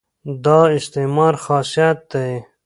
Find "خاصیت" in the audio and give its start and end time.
1.43-1.99